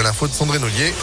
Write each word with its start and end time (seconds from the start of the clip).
voit 0.00 0.08
l'info 0.08 0.26
de 0.26 0.32
Sandrine 0.32 0.64
Ollier. 0.64 0.94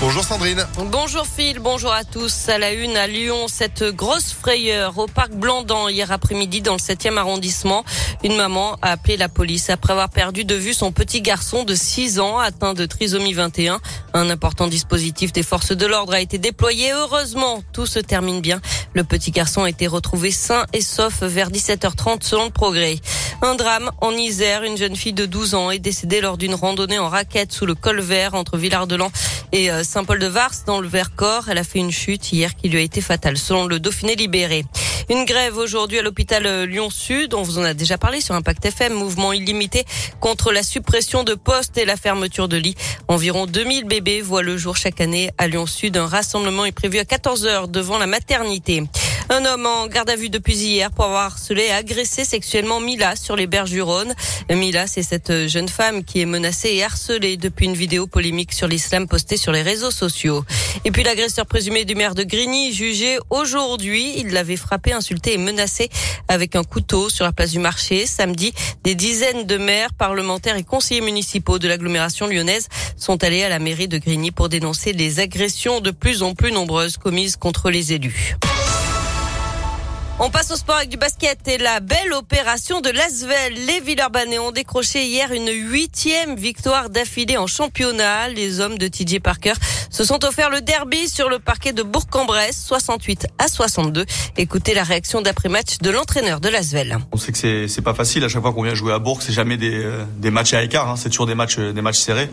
Bonjour 0.00 0.24
Sandrine. 0.24 0.66
Bonjour 0.90 1.26
Phil, 1.26 1.58
bonjour 1.60 1.92
à 1.92 2.04
tous. 2.04 2.48
À 2.48 2.58
la 2.58 2.72
une 2.72 2.96
à 2.96 3.06
Lyon, 3.06 3.46
cette 3.48 3.84
grosse 3.84 4.32
frayeur 4.32 4.98
au 4.98 5.06
parc 5.06 5.32
Blandan 5.32 5.88
hier 5.88 6.10
après-midi 6.10 6.62
dans 6.62 6.72
le 6.72 6.78
7e 6.78 7.16
arrondissement. 7.16 7.84
Une 8.22 8.36
maman 8.36 8.76
a 8.82 8.92
appelé 8.92 9.16
la 9.16 9.28
police 9.28 9.70
après 9.70 9.92
avoir 9.92 10.08
perdu 10.08 10.44
de 10.44 10.54
vue 10.54 10.74
son 10.74 10.92
petit 10.92 11.20
garçon 11.20 11.64
de 11.64 11.74
6 11.74 12.20
ans 12.20 12.38
atteint 12.38 12.74
de 12.74 12.86
trisomie 12.86 13.34
21. 13.34 13.80
Un 14.14 14.30
important 14.30 14.66
dispositif 14.66 15.32
des 15.32 15.42
forces 15.42 15.72
de 15.72 15.86
l'ordre 15.86 16.14
a 16.14 16.20
été 16.20 16.38
déployé. 16.38 16.92
Heureusement, 16.92 17.62
tout 17.72 17.86
se 17.86 17.98
termine 17.98 18.40
bien. 18.40 18.60
Le 18.94 19.04
petit 19.04 19.30
garçon 19.30 19.64
a 19.64 19.70
été 19.70 19.86
retrouvé 19.86 20.30
sain 20.30 20.64
et 20.72 20.80
sauf 20.80 21.22
vers 21.22 21.50
17h30 21.50 22.22
selon 22.22 22.44
le 22.44 22.50
progrès. 22.50 22.96
Un 23.44 23.56
drame 23.56 23.90
en 24.00 24.12
Isère. 24.12 24.62
Une 24.62 24.78
jeune 24.78 24.96
fille 24.96 25.12
de 25.12 25.26
12 25.26 25.54
ans 25.54 25.70
est 25.70 25.78
décédée 25.78 26.22
lors 26.22 26.38
d'une 26.38 26.54
randonnée 26.54 26.98
en 26.98 27.10
raquette 27.10 27.52
sous 27.52 27.66
le 27.66 27.74
col 27.74 28.00
vert 28.00 28.32
entre 28.32 28.56
Villard-de-Lans 28.56 29.12
et 29.52 29.70
euh, 29.70 29.84
Saint-Paul-de-Vars 29.84 30.52
dans 30.66 30.80
le 30.80 30.88
Vercors. 30.88 31.50
Elle 31.50 31.58
a 31.58 31.64
fait 31.64 31.78
une 31.78 31.90
chute 31.90 32.32
hier 32.32 32.56
qui 32.56 32.70
lui 32.70 32.78
a 32.78 32.80
été 32.80 33.02
fatale 33.02 33.36
selon 33.36 33.66
le 33.66 33.80
Dauphiné 33.80 34.16
libéré. 34.16 34.64
Une 35.10 35.26
grève 35.26 35.58
aujourd'hui 35.58 35.98
à 35.98 36.02
l'hôpital 36.02 36.46
euh, 36.46 36.64
Lyon-Sud. 36.64 37.34
On 37.34 37.42
vous 37.42 37.58
en 37.58 37.64
a 37.64 37.74
déjà 37.74 37.98
parlé 37.98 38.22
sur 38.22 38.34
Impact 38.34 38.64
FM. 38.64 38.94
Mouvement 38.94 39.34
illimité 39.34 39.84
contre 40.20 40.50
la 40.50 40.62
suppression 40.62 41.22
de 41.22 41.34
postes 41.34 41.76
et 41.76 41.84
la 41.84 41.98
fermeture 41.98 42.48
de 42.48 42.56
lits. 42.56 42.76
Environ 43.08 43.44
2000 43.44 43.84
bébés 43.84 44.22
voient 44.22 44.42
le 44.42 44.56
jour 44.56 44.78
chaque 44.78 45.02
année 45.02 45.30
à 45.36 45.48
Lyon-Sud. 45.48 45.98
Un 45.98 46.06
rassemblement 46.06 46.64
est 46.64 46.72
prévu 46.72 46.96
à 46.96 47.04
14 47.04 47.44
heures 47.44 47.68
devant 47.68 47.98
la 47.98 48.06
maternité. 48.06 48.84
Un 49.30 49.46
homme 49.46 49.64
en 49.64 49.86
garde 49.86 50.10
à 50.10 50.16
vue 50.16 50.28
depuis 50.28 50.54
hier 50.54 50.90
pour 50.90 51.06
avoir 51.06 51.22
harcelé 51.22 51.62
et 51.62 51.72
agressé 51.72 52.24
sexuellement 52.24 52.78
Mila 52.78 53.16
sur 53.16 53.36
les 53.36 53.46
berges 53.46 53.70
du 53.70 53.80
Rhône. 53.80 54.14
Mila, 54.50 54.86
c'est 54.86 55.02
cette 55.02 55.48
jeune 55.48 55.68
femme 55.68 56.04
qui 56.04 56.20
est 56.20 56.26
menacée 56.26 56.68
et 56.74 56.84
harcelée 56.84 57.38
depuis 57.38 57.64
une 57.64 57.74
vidéo 57.74 58.06
polémique 58.06 58.52
sur 58.52 58.68
l'islam 58.68 59.08
postée 59.08 59.38
sur 59.38 59.50
les 59.50 59.62
réseaux 59.62 59.90
sociaux. 59.90 60.44
Et 60.84 60.90
puis 60.90 61.02
l'agresseur 61.02 61.46
présumé 61.46 61.86
du 61.86 61.94
maire 61.94 62.14
de 62.14 62.22
Grigny, 62.22 62.74
jugé 62.74 63.18
aujourd'hui, 63.30 64.12
il 64.18 64.28
l'avait 64.28 64.56
frappé, 64.56 64.92
insulté 64.92 65.32
et 65.32 65.38
menacé 65.38 65.88
avec 66.28 66.54
un 66.54 66.62
couteau 66.62 67.08
sur 67.08 67.24
la 67.24 67.32
place 67.32 67.52
du 67.52 67.60
marché. 67.60 68.06
Samedi, 68.06 68.52
des 68.82 68.94
dizaines 68.94 69.46
de 69.46 69.56
maires, 69.56 69.94
parlementaires 69.94 70.56
et 70.56 70.64
conseillers 70.64 71.00
municipaux 71.00 71.58
de 71.58 71.66
l'agglomération 71.66 72.26
lyonnaise 72.26 72.68
sont 72.98 73.24
allés 73.24 73.42
à 73.42 73.48
la 73.48 73.58
mairie 73.58 73.88
de 73.88 73.96
Grigny 73.96 74.32
pour 74.32 74.50
dénoncer 74.50 74.92
les 74.92 75.18
agressions 75.18 75.80
de 75.80 75.92
plus 75.92 76.22
en 76.22 76.34
plus 76.34 76.52
nombreuses 76.52 76.98
commises 76.98 77.36
contre 77.36 77.70
les 77.70 77.94
élus. 77.94 78.36
On 80.20 80.30
passe 80.30 80.52
au 80.52 80.56
sport 80.56 80.76
avec 80.76 80.90
du 80.90 80.96
basket 80.96 81.48
et 81.48 81.58
la 81.58 81.80
belle 81.80 82.12
opération 82.12 82.80
de 82.80 82.88
Lasvel. 82.88 83.54
Les 83.66 83.80
Villeurbanais 83.80 84.38
ont 84.38 84.52
décroché 84.52 85.04
hier 85.04 85.32
une 85.32 85.48
huitième 85.48 86.36
victoire 86.36 86.88
d'affilée 86.88 87.36
en 87.36 87.48
championnat. 87.48 88.28
Les 88.28 88.60
hommes 88.60 88.78
de 88.78 88.86
TJ 88.86 89.18
Parker 89.18 89.54
se 89.90 90.04
sont 90.04 90.24
offerts 90.24 90.50
le 90.50 90.60
derby 90.60 91.08
sur 91.08 91.28
le 91.28 91.40
parquet 91.40 91.72
de 91.72 91.82
Bourg-en-Bresse, 91.82 92.64
68 92.64 93.26
à 93.40 93.48
62. 93.48 94.06
Écoutez 94.36 94.72
la 94.72 94.84
réaction 94.84 95.20
d'après-match 95.20 95.78
de 95.78 95.90
l'entraîneur 95.90 96.38
de 96.38 96.48
Lasvel. 96.48 96.96
On 97.10 97.16
sait 97.16 97.32
que 97.32 97.66
c'est 97.66 97.82
pas 97.82 97.94
facile 97.94 98.22
à 98.22 98.28
chaque 98.28 98.42
fois 98.42 98.52
qu'on 98.52 98.62
vient 98.62 98.74
jouer 98.74 98.92
à 98.92 99.00
Bourg, 99.00 99.20
c'est 99.20 99.32
jamais 99.32 99.56
des, 99.56 99.74
euh, 99.74 100.30
matchs 100.30 100.54
à 100.54 100.62
écart, 100.62 100.88
hein. 100.88 100.94
c'est 100.96 101.08
toujours 101.08 101.26
des 101.26 101.34
matchs, 101.34 101.58
serrés. 101.98 102.30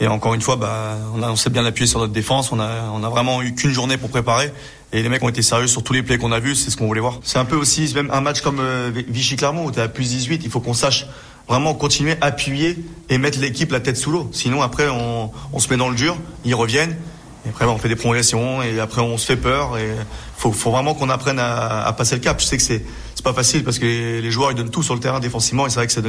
Et 0.00 0.08
encore 0.08 0.34
une 0.34 0.40
fois, 0.40 0.56
bah, 0.56 0.96
on 1.14 1.36
s'est 1.36 1.50
bien 1.50 1.64
appuyé 1.64 1.86
sur 1.86 2.00
notre 2.00 2.12
défense. 2.12 2.50
On 2.50 2.58
a, 2.58 2.90
on 2.92 3.04
a 3.04 3.08
vraiment 3.08 3.40
eu 3.42 3.54
qu'une 3.54 3.70
journée 3.70 3.96
pour 3.96 4.10
préparer. 4.10 4.52
Et 4.92 5.02
les 5.02 5.08
mecs 5.08 5.22
ont 5.22 5.28
été 5.28 5.42
sérieux 5.42 5.66
sur 5.66 5.82
tous 5.82 5.92
les 5.92 6.02
plays 6.02 6.18
qu'on 6.18 6.32
a 6.32 6.40
vus. 6.40 6.54
C'est 6.54 6.70
ce 6.70 6.76
qu'on 6.76 6.86
voulait 6.86 7.00
voir. 7.00 7.20
C'est 7.22 7.38
un 7.38 7.44
peu 7.44 7.56
aussi 7.56 7.90
même 7.94 8.10
un 8.12 8.20
match 8.20 8.40
comme 8.42 8.60
euh, 8.60 8.90
Vichy-Clermont 9.08 9.66
où 9.66 9.72
tu 9.72 9.80
à 9.80 9.88
plus 9.88 10.10
18. 10.10 10.42
Il 10.44 10.50
faut 10.50 10.60
qu'on 10.60 10.74
sache 10.74 11.06
vraiment 11.48 11.74
continuer, 11.74 12.16
appuyer 12.20 12.78
et 13.08 13.18
mettre 13.18 13.40
l'équipe 13.40 13.72
la 13.72 13.80
tête 13.80 13.96
sous 13.96 14.10
l'eau. 14.10 14.28
Sinon, 14.32 14.62
après, 14.62 14.88
on, 14.88 15.58
se 15.58 15.68
met 15.70 15.76
dans 15.76 15.88
le 15.88 15.96
dur. 15.96 16.16
Ils 16.44 16.54
reviennent. 16.54 16.96
Et 17.44 17.48
après, 17.48 17.64
on 17.64 17.78
fait 17.78 17.88
des 17.88 17.96
prolongations. 17.96 18.62
Et 18.62 18.80
après, 18.80 19.00
on 19.00 19.16
se 19.16 19.26
fait 19.26 19.36
peur. 19.36 19.78
Et 19.78 19.88
faut, 20.36 20.50
vraiment 20.50 20.94
qu'on 20.94 21.08
apprenne 21.08 21.38
à, 21.38 21.86
à, 21.86 21.92
passer 21.94 22.16
le 22.16 22.20
cap. 22.20 22.40
Je 22.40 22.46
sais 22.46 22.56
que 22.56 22.62
c'est 22.62 22.84
c'est 23.22 23.24
pas 23.24 23.34
facile 23.34 23.62
parce 23.62 23.78
que 23.78 23.86
les, 23.86 24.30
joueurs 24.32 24.50
ils 24.50 24.56
donnent 24.56 24.70
tout 24.70 24.82
sur 24.82 24.94
le 24.94 25.00
terrain 25.00 25.20
défensivement 25.20 25.66
et 25.66 25.70
c'est 25.70 25.76
vrai 25.76 25.86
que 25.86 25.92
ça 25.92 26.00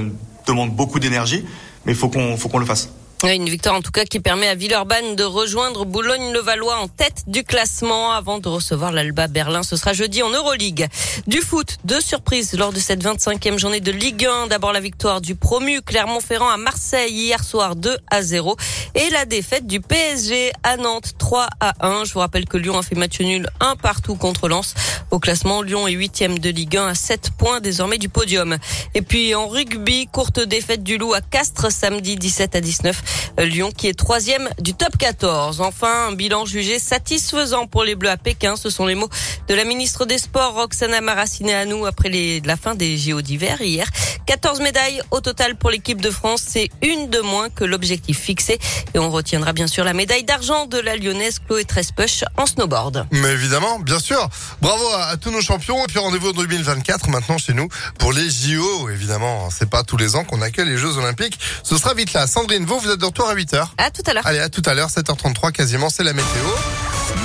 demande 0.47 0.75
beaucoup 0.75 1.00
d'énergie. 1.00 1.46
Mais 1.85 1.94
faut 1.94 2.09
qu'on 2.09 2.38
faut 2.38 2.50
qu'on 2.50 2.58
le 2.58 2.66
fasse. 2.66 2.90
Une 3.31 3.50
victoire 3.50 3.75
en 3.75 3.81
tout 3.81 3.91
cas 3.91 4.03
qui 4.03 4.19
permet 4.19 4.47
à 4.47 4.53
Villeurbanne 4.53 5.16
de 5.16 5.23
rejoindre 5.23 5.85
Boulogne-le-Valois 5.85 6.75
en 6.75 6.89
tête 6.89 7.23
du 7.25 7.45
classement 7.45 8.11
avant 8.11 8.39
de 8.39 8.50
recevoir 8.50 8.91
l'Alba 8.91 9.28
Berlin. 9.28 9.63
Ce 9.63 9.78
sera 9.78 9.94
jeudi 9.94 10.22
en 10.22 10.29
Euroleague. 10.29 10.89
Du 11.25 11.38
foot, 11.39 11.78
deux 11.85 12.01
surprises 12.01 12.53
lors 12.53 12.73
de 12.73 12.79
cette 12.79 13.01
25e 13.01 13.57
journée 13.57 13.79
de 13.79 13.91
Ligue 13.91 14.25
1. 14.25 14.47
D'abord 14.47 14.73
la 14.73 14.81
victoire 14.81 15.22
du 15.22 15.35
promu 15.35 15.81
Clermont-Ferrand 15.81 16.50
à 16.50 16.57
Marseille 16.57 17.13
hier 17.13 17.41
soir 17.45 17.78
2 17.78 17.97
à 18.11 18.22
0 18.22 18.57
et 18.94 19.09
la 19.11 19.23
défaite 19.25 19.67
du 19.67 19.79
PSG 19.79 20.51
à 20.63 20.75
Nantes 20.75 21.13
3 21.17 21.47
à 21.61 21.73
1. 21.79 22.03
Je 22.03 22.13
vous 22.13 22.19
rappelle 22.19 22.45
que 22.45 22.57
Lyon 22.57 22.78
a 22.78 22.84
fait 22.84 22.95
match 22.95 23.22
nul 23.22 23.47
un 23.61 23.78
partout 23.78 24.16
contre 24.16 24.50
Lens. 24.50 24.75
Au 25.11 25.19
classement, 25.19 25.61
Lyon 25.61 25.88
est 25.88 25.94
huitième 25.94 26.40
de 26.40 26.50
Ligue 26.50 26.75
1 26.75 26.88
à 26.88 26.95
7 26.95 27.31
points 27.38 27.61
désormais 27.61 28.00
du 28.00 28.09
podium. 28.09 28.57
Et 28.95 29.01
puis 29.01 29.34
en 29.34 29.47
rugby, 29.47 30.07
courte 30.11 30.41
défaite 30.41 30.84
du 30.84 30.97
Loup 30.97 31.13
à 31.13 31.22
Castres 31.22 31.72
samedi 31.72 32.17
17 32.17 32.55
à 32.55 32.61
19. 32.61 33.12
Lyon 33.38 33.72
qui 33.75 33.88
est 33.88 33.94
troisième 33.94 34.50
du 34.59 34.74
top 34.74 34.97
14. 34.97 35.62
Enfin, 35.62 36.07
un 36.09 36.12
bilan 36.12 36.46
jugé 36.46 36.79
satisfaisant 36.79 37.68
pour 37.68 37.84
les 37.84 37.96
Bleus 37.96 38.09
à 38.09 38.18
Pékin. 38.18 38.56
Ce 38.56 38.69
sont 38.69 38.85
les 38.85 38.96
mots 38.96 39.09
de 39.47 39.56
la 39.56 39.63
ministre 39.63 40.06
des 40.06 40.18
Sports, 40.18 40.53
Roxana 40.53 41.01
Maracineanu, 41.01 41.85
après 41.88 42.41
la 42.44 42.57
fin 42.57 42.75
des 42.75 42.97
JO 42.97 43.22
d'hiver 43.22 43.62
hier. 43.62 43.88
14 44.25 44.62
médailles 44.62 45.02
au 45.12 45.19
total 45.19 45.56
pour 45.56 45.69
l'équipe 45.69 46.02
de 46.02 46.09
France. 46.09 46.44
C'est 46.47 46.69
une 46.81 47.09
de 47.09 47.19
moins 47.19 47.50
que 47.50 47.63
l'objectif 47.63 48.19
fixé. 48.19 48.59
Et 48.94 49.00
on 49.00 49.09
retiendra 49.09 49.53
bien 49.53 49.68
sûr 49.68 49.84
la 49.84 49.94
médaille 49.94 50.23
d'argent 50.23 50.66
de 50.66 50.79
la 50.79 50.96
lyonnaise 50.96 51.40
Chloé 51.40 51.66
Trespuch 51.66 52.23
en 52.38 52.46
snowboard. 52.46 53.07
Mais 53.12 53.29
évidemment, 53.29 53.79
bien 53.79 54.00
sûr. 54.00 54.29
Bravo 54.62 54.84
à, 54.96 55.18
tous 55.18 55.31
nos 55.31 55.41
champions. 55.41 55.84
Et 55.84 55.88
puis 55.88 56.00
rendez-vous 56.00 56.29
en 56.29 56.34
2024 56.34 57.09
maintenant 57.09 57.38
chez 57.38 57.53
nous 57.53 57.68
pour 58.00 58.13
les 58.13 58.29
JO. 58.29 58.90
Évidemment, 58.90 59.50
c'est 59.50 59.69
pas 59.69 59.84
tous 59.84 59.97
les 59.97 60.16
ans 60.16 60.23
qu'on 60.23 60.41
accueille 60.41 60.69
les 60.69 60.78
Jeux 60.78 60.97
Olympiques. 60.97 61.40
Ce 61.63 61.78
sera 61.78 61.94
vite 61.94 62.13
là. 62.13 62.28
Sandrine, 62.28 62.66
vous, 62.66 62.79
vous 62.79 62.90
êtes 62.94 63.00
de 63.00 63.06
retour 63.06 63.28
à 63.28 63.36
8h. 63.36 63.68
À 63.78 63.92
tout 63.92 64.02
à 64.06 64.14
l'heure. 64.14 64.26
Allez, 64.26 64.40
à 64.40 64.50
tout 64.50 64.64
à 64.66 64.74
l'heure, 64.74 64.90
7h33 64.90 65.52
quasiment, 65.52 65.90
c'est 65.90 66.04
la 66.04 66.14
météo. 66.14 66.44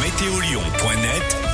Météolion.net 0.03 1.48